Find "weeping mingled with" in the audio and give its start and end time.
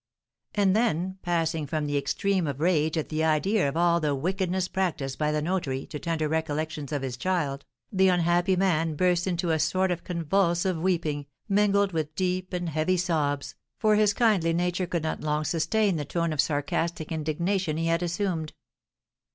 10.79-12.15